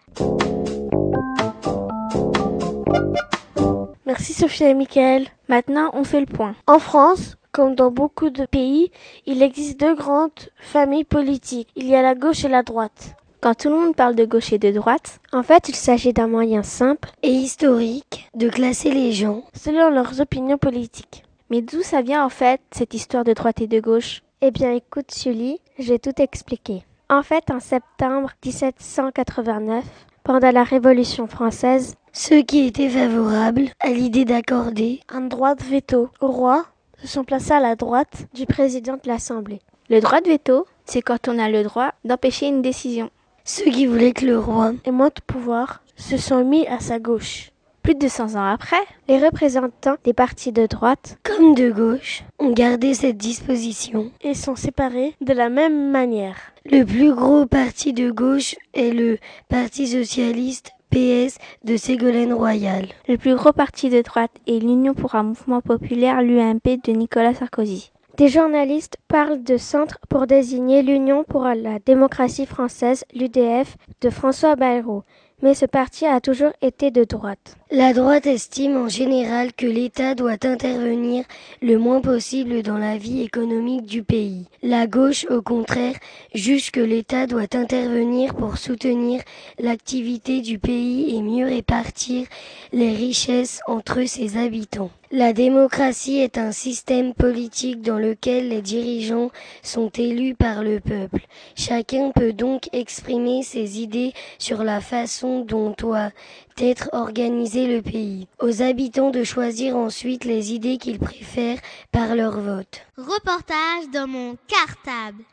Merci 4.05 4.33
Sophia 4.33 4.69
et 4.69 4.73
Michael. 4.73 5.27
Maintenant, 5.47 5.89
on 5.93 6.03
fait 6.03 6.19
le 6.19 6.25
point. 6.25 6.55
En 6.67 6.79
France, 6.79 7.37
comme 7.51 7.75
dans 7.75 7.91
beaucoup 7.91 8.29
de 8.29 8.45
pays, 8.45 8.91
il 9.25 9.41
existe 9.41 9.79
deux 9.79 9.95
grandes 9.95 10.31
familles 10.57 11.05
politiques. 11.05 11.69
Il 11.75 11.87
y 11.87 11.95
a 11.95 12.01
la 12.01 12.15
gauche 12.15 12.43
et 12.43 12.49
la 12.49 12.63
droite. 12.63 13.15
Quand 13.43 13.55
tout 13.55 13.67
le 13.67 13.75
monde 13.75 13.93
parle 13.93 14.15
de 14.15 14.23
gauche 14.23 14.53
et 14.53 14.57
de 14.57 14.71
droite, 14.71 15.19
en 15.33 15.43
fait, 15.43 15.67
il 15.67 15.75
s'agit 15.75 16.13
d'un 16.13 16.27
moyen 16.27 16.63
simple 16.63 17.11
et 17.23 17.29
historique 17.29 18.29
de 18.35 18.47
classer 18.47 18.89
les 18.89 19.11
gens 19.11 19.43
selon 19.53 19.89
leurs 19.89 20.21
opinions 20.21 20.57
politiques. 20.57 21.25
Mais 21.49 21.61
d'où 21.61 21.81
ça 21.81 22.01
vient 22.01 22.23
en 22.23 22.29
fait, 22.29 22.61
cette 22.71 22.93
histoire 22.93 23.25
de 23.25 23.33
droite 23.33 23.59
et 23.59 23.67
de 23.67 23.81
gauche? 23.81 24.21
Eh 24.39 24.51
bien, 24.51 24.71
écoute, 24.71 25.13
Julie, 25.13 25.59
j'ai 25.77 25.99
tout 25.99 26.13
expliqué. 26.21 26.85
En 27.09 27.21
fait, 27.21 27.51
en 27.51 27.59
septembre 27.59 28.31
1789, 28.45 29.83
pendant 30.23 30.51
la 30.51 30.63
Révolution 30.63 31.27
française, 31.27 31.95
ceux 32.13 32.43
qui 32.43 32.65
étaient 32.65 32.87
favorables 32.87 33.71
à 33.81 33.89
l'idée 33.89 34.23
d'accorder 34.23 35.01
un 35.09 35.19
droit 35.19 35.55
de 35.55 35.63
veto 35.63 36.07
au 36.21 36.27
roi 36.27 36.65
se 37.01 37.09
sont 37.09 37.25
placés 37.25 37.51
à 37.51 37.59
la 37.59 37.75
droite 37.75 38.25
du 38.33 38.45
président 38.45 38.93
de 38.93 39.09
l'Assemblée. 39.09 39.59
Le 39.89 39.99
droit 39.99 40.21
de 40.21 40.29
veto, 40.29 40.65
c'est 40.85 41.01
quand 41.01 41.27
on 41.27 41.39
a 41.39 41.49
le 41.49 41.63
droit 41.63 41.91
d'empêcher 42.05 42.47
une 42.47 42.61
décision. 42.61 43.09
Ceux 43.45 43.69
qui 43.71 43.87
voulaient 43.87 44.13
que 44.13 44.25
le 44.25 44.39
roi 44.39 44.71
ait 44.85 44.91
moins 44.91 45.09
de 45.09 45.21
pouvoir 45.27 45.83
se 45.97 46.15
sont 46.17 46.45
mis 46.45 46.65
à 46.67 46.79
sa 46.79 46.99
gauche. 46.99 47.51
Plus 47.81 47.93
de 47.93 47.99
200 47.99 48.35
ans 48.35 48.45
après, 48.45 48.81
les 49.09 49.19
représentants 49.19 49.97
des 50.05 50.13
partis 50.13 50.53
de 50.53 50.65
droite 50.65 51.17
comme 51.23 51.53
de 51.53 51.69
gauche 51.69 52.23
ont 52.39 52.51
gardé 52.51 52.93
cette 52.93 53.17
disposition 53.17 54.11
et 54.21 54.33
sont 54.33 54.55
séparés 54.55 55.13
de 55.19 55.33
la 55.33 55.49
même 55.49 55.91
manière. 55.91 56.37
Le 56.63 56.85
plus 56.85 57.13
gros 57.13 57.45
parti 57.45 57.91
de 57.91 58.09
gauche 58.09 58.55
est 58.73 58.91
le 58.91 59.17
Parti 59.49 59.87
socialiste 59.87 60.71
PS 60.89 61.37
de 61.65 61.75
Ségolène 61.75 62.33
Royal. 62.33 62.87
Le 63.09 63.17
plus 63.17 63.35
gros 63.35 63.51
parti 63.51 63.89
de 63.89 64.01
droite 64.01 64.31
est 64.47 64.59
l'Union 64.59 64.93
pour 64.93 65.15
un 65.15 65.23
mouvement 65.23 65.59
populaire, 65.59 66.21
l'UMP 66.21 66.79
de 66.85 66.91
Nicolas 66.91 67.33
Sarkozy. 67.33 67.92
Des 68.17 68.27
journalistes 68.27 68.97
parlent 69.07 69.43
de 69.43 69.57
centre 69.57 69.97
pour 70.07 70.27
désigner 70.27 70.83
l'Union 70.83 71.23
pour 71.23 71.45
la 71.45 71.79
démocratie 71.79 72.45
française, 72.45 73.05
l'UDF, 73.15 73.75
de 74.01 74.11
François 74.11 74.55
Bayrou 74.55 75.01
mais 75.43 75.53
ce 75.55 75.65
parti 75.65 76.05
a 76.05 76.21
toujours 76.21 76.53
été 76.61 76.89
de 76.89 77.03
droite. 77.03 77.57
La 77.69 77.91
droite 77.91 78.25
estime 78.27 78.77
en 78.77 78.87
général 78.87 79.51
que 79.51 79.65
l'État 79.65 80.15
doit 80.15 80.45
intervenir 80.45 81.25
le 81.61 81.77
moins 81.77 81.99
possible 81.99 82.63
dans 82.63 82.77
la 82.77 82.97
vie 82.97 83.21
économique 83.21 83.85
du 83.85 84.03
pays. 84.03 84.45
La 84.61 84.87
gauche, 84.87 85.25
au 85.29 85.41
contraire, 85.41 85.95
juge 86.33 86.71
que 86.71 86.79
l'État 86.79 87.27
doit 87.27 87.55
intervenir 87.55 88.35
pour 88.35 88.57
soutenir 88.57 89.21
l'activité 89.59 90.39
du 90.39 90.59
pays 90.59 91.13
et 91.13 91.21
mieux 91.21 91.45
répartir 91.45 92.25
les 92.71 92.95
richesses 92.95 93.59
entre 93.67 94.07
ses 94.07 94.37
habitants. 94.37 94.91
La 95.15 95.31
démocratie 95.31 96.17
est 96.17 96.39
un 96.39 96.51
système 96.51 97.13
politique 97.13 97.83
dans 97.83 97.99
lequel 97.99 98.49
les 98.49 98.63
dirigeants 98.63 99.29
sont 99.61 99.89
élus 99.89 100.33
par 100.33 100.63
le 100.63 100.79
peuple. 100.79 101.27
Chacun 101.55 102.09
peut 102.09 102.33
donc 102.33 102.67
exprimer 102.73 103.43
ses 103.43 103.79
idées 103.79 104.13
sur 104.39 104.63
la 104.63 104.81
façon 104.81 105.41
dont 105.41 105.75
doit 105.77 106.09
être 106.57 106.89
organisé 106.93 107.67
le 107.67 107.83
pays. 107.83 108.27
Aux 108.41 108.63
habitants 108.63 109.11
de 109.11 109.23
choisir 109.23 109.77
ensuite 109.77 110.25
les 110.25 110.51
idées 110.51 110.79
qu'ils 110.79 110.97
préfèrent 110.97 111.61
par 111.91 112.15
leur 112.15 112.39
vote. 112.39 112.81
Reportage 112.97 113.91
dans 113.93 114.07
mon 114.07 114.35
cartable. 114.47 115.23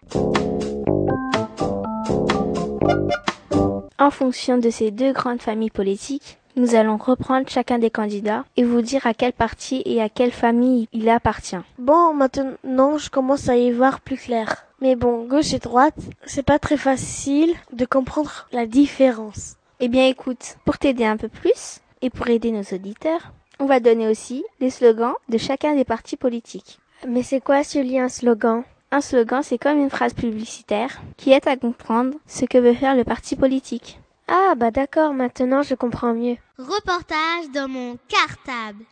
En 3.99 4.11
fonction 4.11 4.59
de 4.59 4.69
ces 4.69 4.91
deux 4.91 5.15
grandes 5.15 5.41
familles 5.41 5.71
politiques, 5.71 6.37
nous 6.57 6.75
allons 6.75 6.97
reprendre 6.97 7.49
chacun 7.49 7.79
des 7.79 7.91
candidats 7.91 8.45
et 8.57 8.65
vous 8.65 8.83
dire 8.83 9.07
à 9.07 9.15
quel 9.15 9.33
parti 9.33 9.83
et 9.85 10.03
à 10.03 10.09
quelle 10.09 10.33
famille 10.33 10.89
il 10.93 11.09
appartient. 11.09 11.57
Bon, 11.79 12.15
maintenant 12.15 12.99
je 12.99 13.11
commence 13.11 13.49
à 13.49 13.57
y 13.57 13.71
voir 13.71 14.01
plus 14.01 14.17
clair. 14.17 14.67
Mais 14.81 14.97
bon, 14.97 15.27
gauche 15.27 15.53
et 15.53 15.59
droite, 15.59 15.99
c'est 16.25 16.43
pas 16.43 16.59
très 16.59 16.79
facile 16.79 17.53
de 17.73 17.85
comprendre 17.85 18.49
la 18.53 18.67
différence. 18.67 19.57
Eh 19.79 19.89
bien 19.89 20.07
écoute, 20.07 20.57
pour 20.65 20.79
t'aider 20.79 21.05
un 21.05 21.17
peu 21.17 21.29
plus 21.29 21.81
et 22.03 22.11
pour 22.11 22.29
aider 22.29 22.51
nos 22.51 22.63
auditeurs, 22.63 23.33
on 23.59 23.67
va 23.67 23.81
donner 23.81 24.09
aussi 24.09 24.45
les 24.59 24.71
slogans 24.71 25.15
de 25.29 25.39
chacun 25.39 25.75
des 25.75 25.85
partis 25.85 26.17
politiques. 26.17 26.79
Mais 27.07 27.23
c'est 27.23 27.41
quoi 27.41 27.63
ce 27.63 27.79
lien 27.79 28.09
slogan? 28.09 28.63
Un 28.91 29.01
slogan, 29.01 29.43
c'est 29.43 29.59
comme 29.59 29.79
une 29.79 29.91
phrase 29.91 30.15
publicitaire 30.15 31.01
qui 31.17 31.31
aide 31.31 31.47
à 31.47 31.57
comprendre 31.57 32.15
ce 32.27 32.45
que 32.45 32.59
veut 32.59 32.75
faire 32.75 32.97
le 32.97 33.05
parti 33.05 33.37
politique. 33.37 34.01
Ah 34.33 34.55
bah 34.57 34.71
d'accord, 34.71 35.13
maintenant 35.13 35.63
je 35.63 35.75
comprends 35.75 36.15
mieux. 36.15 36.37
Reportage 36.57 37.51
dans 37.53 37.67
mon 37.67 37.99
cartable. 38.07 38.85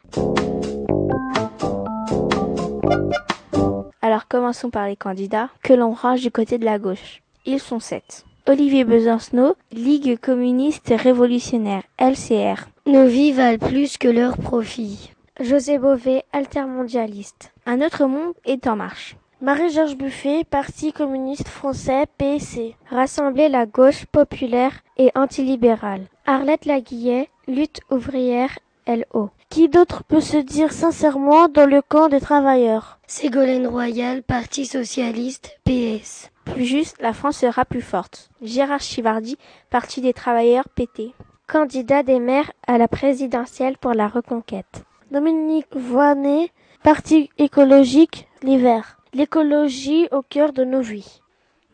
Alors 4.03 4.27
commençons 4.27 4.71
par 4.71 4.89
les 4.89 4.97
candidats 4.97 5.49
que 5.63 5.73
l'on 5.73 5.93
range 5.93 6.23
du 6.23 6.33
côté 6.33 6.59
de 6.59 6.65
la 6.65 6.81
gauche. 6.81 7.23
Ils 7.47 7.61
sont 7.61 7.79
sept. 7.79 8.25
Olivier 8.49 8.83
Besancenot, 8.83 9.55
Ligue 9.71 10.19
communiste 10.19 10.93
révolutionnaire, 10.97 11.85
LCR. 12.01 12.67
Nos 12.87 13.07
vies 13.07 13.31
valent 13.31 13.59
plus 13.59 13.97
que 13.97 14.09
leurs 14.09 14.39
profits. 14.39 15.13
José 15.39 15.79
Bové, 15.79 16.25
altermondialiste. 16.33 17.53
Un 17.65 17.81
autre 17.81 18.07
monde 18.07 18.35
est 18.45 18.67
en 18.67 18.75
marche. 18.75 19.18
Marie-Georges 19.41 19.97
Buffet, 19.97 20.43
Parti 20.43 20.93
communiste 20.93 21.47
français, 21.47 22.07
PSC. 22.19 22.75
Rassembler 22.91 23.49
la 23.49 23.67
gauche 23.67 24.05
populaire 24.07 24.73
et 24.97 25.13
antilibérale. 25.15 26.07
Arlette 26.27 26.65
Laguillet, 26.65 27.31
lutte 27.47 27.81
ouvrière, 27.89 28.59
LO. 28.89 29.31
Qui 29.49 29.69
d'autre 29.69 30.03
peut 30.03 30.21
se 30.21 30.39
dire 30.39 30.73
sincèrement 30.73 31.49
dans 31.49 31.71
le 31.71 31.83
camp 31.83 32.09
des 32.09 32.21
travailleurs? 32.21 32.99
Ségolène 33.07 33.69
Royal, 33.69 34.25
Parti 34.25 34.67
socialiste, 34.67 35.61
PS. 35.65 36.31
Plus 36.45 36.65
juste, 36.65 37.01
la 37.01 37.13
France 37.13 37.37
sera 37.37 37.65
plus 37.65 37.81
forte. 37.81 38.31
Gérard 38.43 38.81
Chivardi, 38.81 39.39
Parti 39.71 40.01
des 40.01 40.15
travailleurs, 40.15 40.69
PT. 40.71 41.15
Candidat 41.47 42.03
des 42.03 42.19
maires 42.19 42.51
à 42.67 42.77
la 42.77 42.89
présidentielle 42.89 43.79
pour 43.79 43.95
la 43.95 44.09
reconquête. 44.09 44.85
Dominique 45.13 45.77
Voinet, 45.77 46.51
Parti 46.83 47.31
écologique, 47.39 48.27
l'hiver 48.43 48.98
l'écologie 49.15 50.09
au 50.13 50.23
cœur 50.23 50.53
de 50.53 50.65
nos 50.65 50.81
vies. 50.81 51.21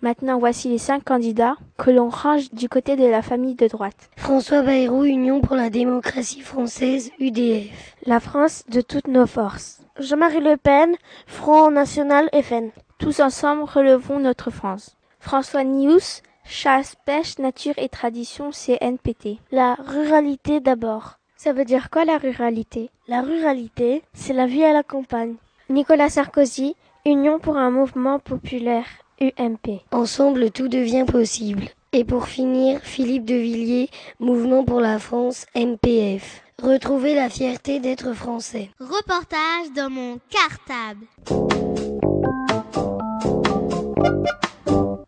Maintenant, 0.02 0.38
voici 0.38 0.68
les 0.68 0.78
cinq 0.78 1.04
candidats 1.04 1.56
que 1.78 1.90
l'on 1.90 2.10
range 2.10 2.50
du 2.52 2.68
côté 2.68 2.96
de 2.96 3.06
la 3.06 3.22
famille 3.22 3.54
de 3.54 3.68
droite. 3.68 4.10
François 4.16 4.62
Bayrou, 4.62 5.04
Union 5.04 5.40
pour 5.40 5.56
la 5.56 5.70
démocratie 5.70 6.42
française, 6.42 7.10
UDF. 7.18 7.96
La 8.04 8.20
France 8.20 8.64
de 8.68 8.82
toutes 8.82 9.08
nos 9.08 9.26
forces. 9.26 9.80
Jean-Marie 9.98 10.40
Le 10.40 10.56
Pen, 10.56 10.94
Front 11.26 11.70
National, 11.70 12.28
FN. 12.34 12.68
Tous 12.98 13.20
ensemble, 13.20 13.62
relevons 13.62 14.18
notre 14.18 14.50
France. 14.50 14.96
François 15.20 15.64
Nius, 15.64 16.22
Chasse, 16.46 16.94
pêche, 17.06 17.38
nature 17.38 17.72
et 17.78 17.88
tradition, 17.88 18.50
CNPT. 18.50 19.38
La 19.50 19.76
ruralité 19.76 20.60
d'abord. 20.60 21.18
Ça 21.38 21.54
veut 21.54 21.64
dire 21.64 21.88
quoi 21.88 22.04
la 22.04 22.18
ruralité? 22.18 22.90
La 23.08 23.22
ruralité, 23.22 24.02
c'est 24.12 24.34
la 24.34 24.46
vie 24.46 24.64
à 24.64 24.74
la 24.74 24.82
campagne. 24.82 25.36
Nicolas 25.70 26.10
Sarkozy, 26.10 26.76
Union 27.06 27.38
pour 27.38 27.58
un 27.58 27.70
mouvement 27.70 28.18
populaire, 28.18 28.87
UMP. 29.20 29.82
Ensemble, 29.92 30.50
tout 30.50 30.68
devient 30.68 31.04
possible. 31.06 31.64
Et 31.92 32.02
pour 32.02 32.28
finir, 32.28 32.80
Philippe 32.80 33.26
de 33.26 33.34
Villiers, 33.34 33.90
Mouvement 34.20 34.64
pour 34.64 34.80
la 34.80 34.99
France, 34.99 35.44
MPF. 35.54 36.42
Retrouver 36.62 37.14
la 37.14 37.28
fierté 37.28 37.78
d'être 37.78 38.14
français. 38.14 38.70
Reportage 38.80 39.70
dans 39.76 39.90
mon 39.90 40.18
cartable. 40.30 41.04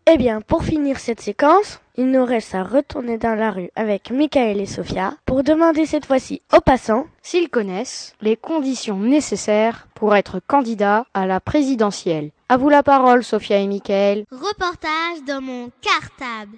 Eh 0.09 0.19
bien, 0.19 0.41
pour 0.41 0.63
finir 0.63 1.01
cette 1.01 1.21
séquence, 1.21 1.81
il 1.97 2.13
nous 2.13 2.25
reste 2.25 2.55
à 2.55 2.63
retourner 2.63 3.19
dans 3.19 3.35
la 3.35 3.51
rue 3.51 3.71
avec 3.75 4.13
Michael 4.13 4.61
et 4.61 4.67
Sophia 4.67 5.15
pour 5.27 5.43
demander 5.43 5.85
cette 5.85 6.07
fois-ci 6.07 6.43
aux 6.57 6.61
passants 6.61 7.07
s'ils 7.23 7.49
connaissent 7.49 8.15
les 8.21 8.37
conditions 8.37 8.99
nécessaires 8.99 9.89
pour 9.97 10.15
être 10.15 10.39
candidat 10.47 11.07
à 11.13 11.27
la 11.27 11.41
présidentielle. 11.41 12.31
À 12.49 12.57
vous 12.57 12.69
la 12.69 12.85
parole, 12.85 13.25
Sophia 13.25 13.59
et 13.59 13.67
Michael. 13.67 14.27
Reportage 14.31 15.25
dans 15.27 15.41
mon 15.41 15.71
cartable. 15.83 16.57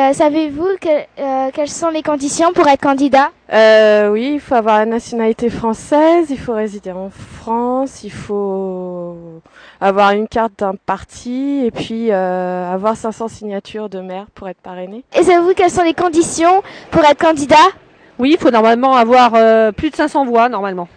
Et 0.00 0.02
euh, 0.02 0.12
savez-vous 0.14 0.76
que, 0.80 0.88
euh, 1.18 1.50
quelles 1.52 1.68
sont 1.68 1.90
les 1.90 2.02
conditions 2.02 2.54
pour 2.54 2.66
être 2.68 2.80
candidat? 2.80 3.32
Euh, 3.52 4.08
Oui, 4.08 4.32
il 4.34 4.40
faut 4.40 4.54
avoir 4.54 4.78
la 4.78 4.86
nationalité 4.86 5.50
française, 5.50 6.28
il 6.30 6.38
faut 6.38 6.54
résider 6.54 6.90
en 6.90 7.10
France, 7.10 8.02
il 8.02 8.10
faut 8.12 9.14
avoir 9.78 10.12
une 10.12 10.26
carte 10.26 10.52
d'un 10.60 10.74
parti 10.74 11.66
et 11.66 11.70
puis 11.70 12.10
euh, 12.12 12.72
avoir 12.72 12.96
500 12.96 13.28
signatures 13.28 13.90
de 13.90 14.00
maire 14.00 14.24
pour 14.34 14.48
être 14.48 14.60
parrainé. 14.62 15.04
Et 15.14 15.22
savez-vous 15.22 15.52
quelles 15.52 15.70
sont 15.70 15.84
les 15.84 15.92
conditions 15.94 16.62
pour 16.90 17.04
être 17.04 17.18
candidat? 17.18 17.56
Oui, 18.18 18.30
il 18.32 18.38
faut 18.38 18.50
normalement 18.50 18.94
avoir 18.96 19.32
euh, 19.34 19.70
plus 19.70 19.90
de 19.90 19.96
500 19.96 20.24
voix, 20.24 20.48
normalement. 20.48 20.88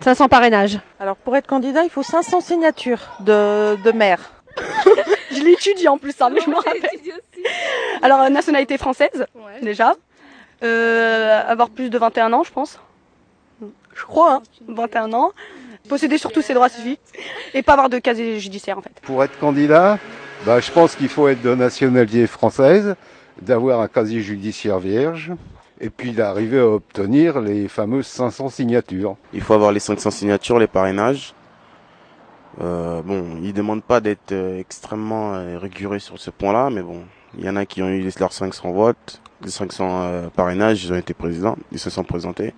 500 0.00 0.28
parrainages. 0.28 0.78
Alors 1.00 1.16
pour 1.16 1.34
être 1.36 1.48
candidat, 1.48 1.82
il 1.82 1.90
faut 1.90 2.04
500 2.04 2.40
signatures 2.40 3.00
de, 3.18 3.82
de 3.82 3.90
maire. 3.90 4.20
je 5.34 5.42
l'ai 5.42 5.52
étudié 5.52 5.88
en 5.88 5.98
plus, 5.98 6.12
ça, 6.12 6.30
mais 6.30 6.40
je 6.40 6.50
me 6.50 6.56
rappelle. 6.56 6.80
Alors, 8.02 8.20
euh, 8.22 8.28
nationalité 8.28 8.78
française, 8.78 9.26
déjà. 9.62 9.94
Euh, 10.62 11.42
avoir 11.46 11.68
plus 11.70 11.90
de 11.90 11.98
21 11.98 12.32
ans, 12.32 12.44
je 12.44 12.52
pense. 12.52 12.78
Je 13.94 14.02
crois, 14.04 14.34
hein, 14.34 14.42
21 14.68 15.12
ans. 15.12 15.32
Posséder 15.88 16.16
surtout 16.16 16.40
ses 16.40 16.54
droits 16.54 16.68
civiques. 16.68 17.00
Et 17.52 17.62
pas 17.62 17.72
avoir 17.72 17.90
de 17.90 17.98
casier 17.98 18.40
judiciaire, 18.40 18.78
en 18.78 18.82
fait. 18.82 18.92
Pour 19.02 19.22
être 19.22 19.38
candidat, 19.38 19.98
bah, 20.46 20.60
je 20.60 20.70
pense 20.70 20.94
qu'il 20.94 21.08
faut 21.08 21.28
être 21.28 21.42
de 21.42 21.54
nationalité 21.54 22.26
française, 22.26 22.96
d'avoir 23.40 23.80
un 23.80 23.88
casier 23.88 24.20
judiciaire 24.20 24.78
vierge, 24.78 25.32
et 25.80 25.90
puis 25.90 26.12
d'arriver 26.12 26.60
à 26.60 26.66
obtenir 26.66 27.40
les 27.40 27.68
fameuses 27.68 28.06
500 28.06 28.48
signatures. 28.48 29.16
Il 29.32 29.42
faut 29.42 29.54
avoir 29.54 29.72
les 29.72 29.80
500 29.80 30.10
signatures, 30.10 30.58
les 30.58 30.66
parrainages. 30.66 31.34
Euh, 32.60 33.02
bon, 33.02 33.38
ils 33.42 33.52
demandent 33.52 33.82
pas 33.82 34.00
d'être 34.00 34.32
euh, 34.32 34.58
extrêmement 34.58 35.34
euh, 35.34 35.58
rigoureux 35.58 35.98
sur 35.98 36.18
ce 36.18 36.30
point-là, 36.30 36.70
mais 36.70 36.82
bon, 36.82 37.02
il 37.38 37.44
y 37.44 37.48
en 37.48 37.56
a 37.56 37.66
qui 37.66 37.82
ont 37.82 37.88
eu 37.88 38.08
leurs 38.18 38.32
500 38.32 38.72
votes, 38.72 39.20
les 39.42 39.50
500 39.50 39.88
euh, 39.90 40.28
parrainages, 40.28 40.84
ils 40.84 40.92
ont 40.92 40.96
été 40.96 41.14
présidents, 41.14 41.56
ils 41.72 41.78
se 41.78 41.90
sont 41.90 42.04
présentés. 42.04 42.54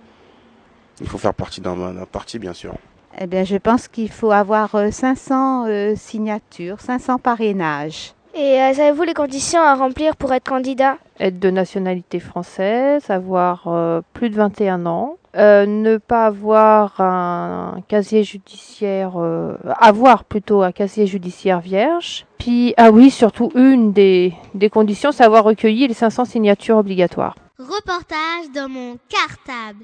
Il 1.01 1.07
faut 1.07 1.17
faire 1.17 1.33
partie 1.33 1.61
d'un 1.61 1.75
parti, 2.11 2.39
bien 2.39 2.53
sûr. 2.53 2.73
Eh 3.19 3.25
bien, 3.25 3.43
je 3.43 3.55
pense 3.55 3.87
qu'il 3.87 4.11
faut 4.11 4.31
avoir 4.31 4.75
euh, 4.75 4.91
500 4.91 5.65
euh, 5.67 5.95
signatures, 5.95 6.79
500 6.79 7.17
parrainages. 7.17 8.13
Et 8.39 8.61
euh, 8.61 8.71
savez-vous 8.71 9.01
les 9.01 9.15
conditions 9.15 9.61
à 9.61 9.73
remplir 9.73 10.15
pour 10.15 10.31
être 10.31 10.47
candidat? 10.47 10.97
Être 11.19 11.39
de 11.39 11.49
nationalité 11.49 12.19
française, 12.19 13.09
avoir 13.09 13.63
euh, 13.65 14.01
plus 14.13 14.29
de 14.29 14.35
21 14.35 14.85
ans, 14.85 15.17
euh, 15.35 15.65
ne 15.65 15.97
pas 15.97 16.27
avoir 16.27 17.01
un 17.01 17.81
casier 17.87 18.23
judiciaire, 18.23 19.13
euh, 19.15 19.55
avoir 19.79 20.23
plutôt 20.23 20.61
un 20.61 20.71
casier 20.71 21.07
judiciaire 21.07 21.61
vierge. 21.61 22.27
Puis, 22.37 22.75
ah 22.77 22.91
oui, 22.91 23.09
surtout 23.09 23.51
une 23.55 23.91
des, 23.91 24.33
des 24.53 24.69
conditions, 24.69 25.11
c'est 25.11 25.23
avoir 25.23 25.43
recueilli 25.43 25.87
les 25.87 25.95
500 25.95 26.25
signatures 26.25 26.77
obligatoires. 26.77 27.33
Reportage 27.57 28.51
dans 28.53 28.69
mon 28.69 28.97
cartable. 29.09 29.83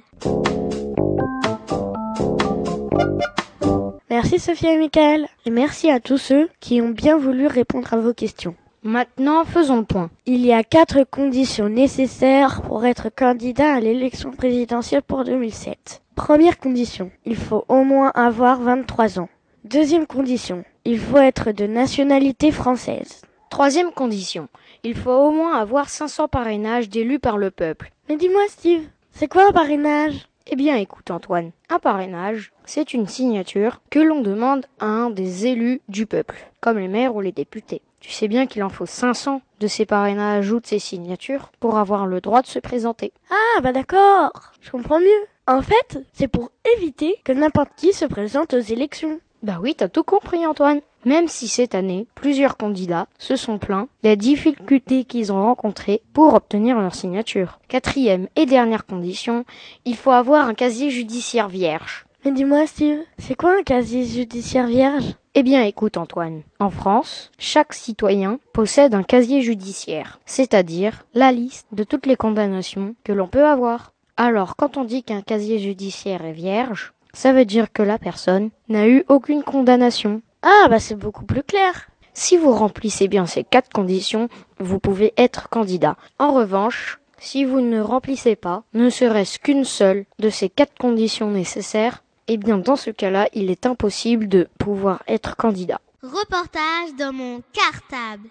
Merci 4.15 4.37
Sophie 4.37 4.67
et 4.67 4.77
Michael. 4.77 5.27
Et 5.47 5.49
merci 5.49 5.89
à 5.89 5.99
tous 5.99 6.19
ceux 6.19 6.47
qui 6.59 6.79
ont 6.81 6.89
bien 6.89 7.17
voulu 7.17 7.47
répondre 7.47 7.91
à 7.91 7.97
vos 7.97 8.13
questions. 8.13 8.53
Maintenant, 8.83 9.43
faisons 9.43 9.77
le 9.77 9.85
point. 9.85 10.11
Il 10.27 10.45
y 10.45 10.53
a 10.53 10.63
quatre 10.63 11.03
conditions 11.03 11.67
nécessaires 11.67 12.61
pour 12.61 12.85
être 12.85 13.09
candidat 13.09 13.73
à 13.73 13.79
l'élection 13.79 14.29
présidentielle 14.29 15.01
pour 15.01 15.23
2007. 15.23 16.03
Première 16.13 16.59
condition, 16.59 17.09
il 17.25 17.35
faut 17.35 17.65
au 17.67 17.83
moins 17.83 18.11
avoir 18.13 18.61
23 18.61 19.19
ans. 19.19 19.29
Deuxième 19.63 20.05
condition, 20.05 20.63
il 20.85 20.99
faut 20.99 21.17
être 21.17 21.51
de 21.51 21.65
nationalité 21.65 22.51
française. 22.51 23.23
Troisième 23.49 23.91
condition, 23.91 24.47
il 24.83 24.93
faut 24.93 25.09
au 25.09 25.31
moins 25.31 25.57
avoir 25.57 25.89
500 25.89 26.27
parrainages 26.27 26.87
d'élus 26.87 27.17
par 27.17 27.39
le 27.39 27.49
peuple. 27.49 27.91
Mais 28.09 28.17
dis-moi 28.17 28.43
Steve, 28.47 28.83
c'est 29.11 29.27
quoi 29.27 29.47
un 29.47 29.51
parrainage? 29.51 30.27
Eh 30.47 30.57
bien 30.57 30.75
écoute 30.75 31.09
Antoine, 31.09 31.51
un 31.69 31.79
parrainage, 31.79 32.51
c'est 32.65 32.93
une 32.93 33.07
signature 33.07 33.81
que 33.89 33.99
l'on 33.99 34.19
demande 34.19 34.65
à 34.79 34.87
un 34.87 35.09
des 35.09 35.47
élus 35.47 35.79
du 35.87 36.05
peuple, 36.05 36.35
comme 36.59 36.79
les 36.79 36.89
maires 36.89 37.15
ou 37.15 37.21
les 37.21 37.31
députés. 37.31 37.81
Tu 38.01 38.11
sais 38.11 38.27
bien 38.27 38.45
qu'il 38.45 38.61
en 38.63 38.69
faut 38.69 38.85
500 38.85 39.41
de 39.61 39.67
ces 39.67 39.85
parrainages 39.85 40.51
ou 40.51 40.59
de 40.59 40.65
ces 40.67 40.79
signatures 40.79 41.49
pour 41.61 41.77
avoir 41.77 42.07
le 42.07 42.19
droit 42.19 42.41
de 42.41 42.47
se 42.47 42.59
présenter. 42.59 43.13
Ah 43.31 43.61
bah 43.61 43.71
d'accord, 43.71 44.51
je 44.59 44.69
comprends 44.71 44.99
mieux. 44.99 45.27
En 45.47 45.61
fait, 45.61 46.05
c'est 46.11 46.27
pour 46.27 46.51
éviter 46.77 47.21
que 47.23 47.31
n'importe 47.31 47.69
qui 47.77 47.93
se 47.93 48.03
présente 48.03 48.53
aux 48.53 48.59
élections. 48.59 49.21
Bah 49.43 49.59
oui, 49.61 49.75
t'as 49.75 49.87
tout 49.87 50.03
compris 50.03 50.45
Antoine. 50.45 50.81
Même 51.05 51.27
si 51.27 51.47
cette 51.47 51.75
année, 51.75 52.07
plusieurs 52.15 52.55
candidats 52.55 53.07
se 53.17 53.35
sont 53.35 53.57
plaints 53.57 53.87
des 54.03 54.15
difficultés 54.15 55.03
qu'ils 55.03 55.33
ont 55.33 55.43
rencontrées 55.43 56.01
pour 56.13 56.33
obtenir 56.33 56.79
leur 56.79 56.95
signature. 56.95 57.59
Quatrième 57.67 58.27
et 58.35 58.45
dernière 58.45 58.85
condition, 58.85 59.43
il 59.85 59.95
faut 59.95 60.11
avoir 60.11 60.47
un 60.47 60.53
casier 60.53 60.89
judiciaire 60.89 61.49
vierge. 61.49 62.05
Mais 62.23 62.31
dis-moi 62.31 62.65
Steve, 62.67 62.99
c'est 63.17 63.35
quoi 63.35 63.57
un 63.59 63.63
casier 63.63 64.05
judiciaire 64.05 64.67
vierge? 64.67 65.15
Eh 65.35 65.43
bien 65.43 65.63
écoute 65.63 65.97
Antoine, 65.97 66.43
en 66.59 66.69
France, 66.69 67.31
chaque 67.37 67.73
citoyen 67.73 68.39
possède 68.53 68.93
un 68.93 69.03
casier 69.03 69.41
judiciaire, 69.41 70.19
c'est-à-dire 70.25 71.05
la 71.13 71.33
liste 71.33 71.67
de 71.73 71.83
toutes 71.83 72.05
les 72.05 72.15
condamnations 72.15 72.95
que 73.03 73.11
l'on 73.11 73.27
peut 73.27 73.45
avoir. 73.45 73.91
Alors 74.15 74.55
quand 74.55 74.77
on 74.77 74.85
dit 74.85 75.03
qu'un 75.03 75.21
casier 75.21 75.59
judiciaire 75.59 76.23
est 76.23 76.33
vierge, 76.33 76.93
ça 77.13 77.33
veut 77.33 77.45
dire 77.45 77.73
que 77.73 77.83
la 77.83 77.97
personne 77.97 78.51
n'a 78.69 78.87
eu 78.87 79.03
aucune 79.09 79.43
condamnation. 79.43 80.21
Ah 80.45 80.67
bah 80.69 80.79
c'est 80.79 80.95
beaucoup 80.95 81.23
plus 81.23 81.41
clair. 81.41 81.87
Si 82.13 82.35
vous 82.35 82.51
remplissez 82.51 83.07
bien 83.07 83.25
ces 83.25 83.45
quatre 83.45 83.71
conditions, 83.71 84.27
vous 84.59 84.77
pouvez 84.77 85.13
être 85.15 85.47
candidat. 85.47 85.95
En 86.19 86.33
revanche, 86.33 86.99
si 87.17 87.45
vous 87.45 87.61
ne 87.61 87.79
remplissez 87.79 88.35
pas, 88.35 88.63
ne 88.73 88.89
serait-ce 88.89 89.39
qu'une 89.39 89.63
seule 89.63 90.05
de 90.19 90.29
ces 90.29 90.49
quatre 90.49 90.77
conditions 90.77 91.31
nécessaires, 91.31 92.03
eh 92.27 92.35
bien 92.35 92.57
dans 92.57 92.75
ce 92.75 92.89
cas-là, 92.89 93.29
il 93.33 93.49
est 93.51 93.65
impossible 93.65 94.27
de 94.27 94.49
pouvoir 94.59 95.01
être 95.07 95.37
candidat. 95.37 95.79
Reportage 96.01 96.93
dans 96.99 97.13
mon 97.13 97.41
cartable. 97.53 98.27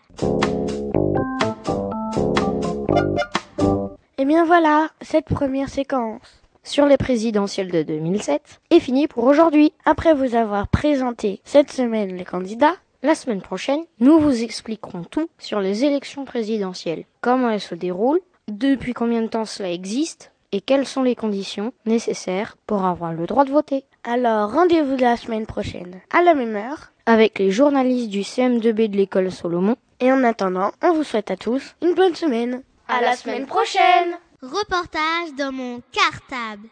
Et 4.18 4.26
bien 4.26 4.44
voilà, 4.44 4.90
cette 5.00 5.24
première 5.24 5.70
séquence 5.70 6.41
sur 6.62 6.86
les 6.86 6.96
présidentielles 6.96 7.70
de 7.70 7.82
2007 7.82 8.60
est 8.70 8.80
finie 8.80 9.08
pour 9.08 9.24
aujourd'hui. 9.24 9.72
Après 9.84 10.14
vous 10.14 10.34
avoir 10.34 10.68
présenté 10.68 11.40
cette 11.44 11.70
semaine 11.70 12.16
les 12.16 12.24
candidats, 12.24 12.76
la 13.02 13.14
semaine 13.14 13.42
prochaine, 13.42 13.82
nous 14.00 14.18
vous 14.18 14.42
expliquerons 14.42 15.04
tout 15.04 15.28
sur 15.38 15.60
les 15.60 15.84
élections 15.84 16.24
présidentielles, 16.24 17.04
comment 17.20 17.50
elles 17.50 17.60
se 17.60 17.74
déroulent, 17.74 18.20
depuis 18.48 18.92
combien 18.92 19.22
de 19.22 19.28
temps 19.28 19.44
cela 19.44 19.70
existe 19.70 20.32
et 20.52 20.60
quelles 20.60 20.86
sont 20.86 21.02
les 21.02 21.16
conditions 21.16 21.72
nécessaires 21.86 22.56
pour 22.66 22.84
avoir 22.84 23.12
le 23.12 23.26
droit 23.26 23.44
de 23.44 23.50
voter. 23.50 23.84
Alors 24.04 24.52
rendez-vous 24.52 24.96
la 24.96 25.16
semaine 25.16 25.46
prochaine 25.46 26.00
à 26.10 26.22
la 26.22 26.34
même 26.34 26.56
heure 26.56 26.92
avec 27.06 27.38
les 27.38 27.50
journalistes 27.50 28.10
du 28.10 28.20
CM2B 28.20 28.88
de 28.88 28.96
l'école 28.96 29.32
Solomon. 29.32 29.76
Et 30.00 30.12
en 30.12 30.24
attendant, 30.24 30.72
on 30.82 30.92
vous 30.92 31.04
souhaite 31.04 31.30
à 31.30 31.36
tous 31.36 31.74
une 31.82 31.94
bonne 31.94 32.14
semaine. 32.14 32.62
À 32.88 33.00
la 33.00 33.16
semaine 33.16 33.46
prochaine 33.46 34.18
Reportage 34.42 35.32
dans 35.38 35.52
mon 35.52 35.80
cartable. 35.92 36.68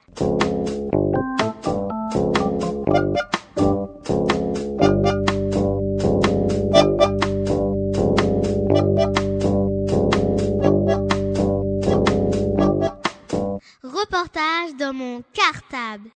Reportage 13.85 14.75
dans 14.77 14.93
mon 14.93 15.23
cartable. 15.33 16.09